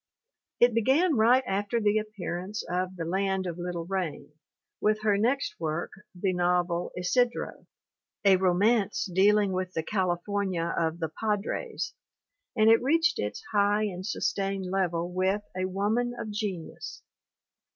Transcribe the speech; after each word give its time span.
It 0.59 0.73
began 0.73 1.15
right 1.15 1.43
after 1.45 1.79
the 1.79 1.99
appearance 1.99 2.63
of 2.67 2.95
The 2.95 3.05
Land 3.05 3.45
of 3.45 3.59
Little 3.59 3.85
Rain 3.85 4.31
with 4.79 5.03
her 5.03 5.15
next 5.15 5.59
work, 5.59 5.91
the 6.15 6.33
novel 6.33 6.91
Isidro, 6.97 7.67
a 8.25 8.37
romance 8.37 9.05
dealing 9.05 9.51
with 9.51 9.73
the 9.73 9.83
California 9.83 10.73
of 10.75 10.97
the 10.97 11.09
padres, 11.09 11.93
and 12.55 12.67
it 12.67 12.81
reached 12.81 13.19
its 13.19 13.43
high 13.51 13.83
and 13.83 14.03
sustained 14.03 14.65
level 14.71 15.11
with 15.13 15.43
A 15.55 15.65
Woman 15.65 16.15
of 16.17 16.31
Genius. 16.31 17.03